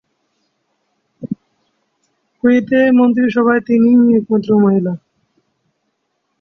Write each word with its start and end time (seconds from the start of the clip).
কুয়েতে 2.37 2.79
মন্ত্রীসভায় 2.97 3.61
তিনিই 3.67 4.15
একমাত্র 4.19 4.49
মহিলা। 4.63 4.93